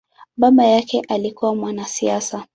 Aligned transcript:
Baba 0.37 0.65
yake 0.65 0.99
alikua 1.07 1.55
mwanasiasa. 1.55 2.45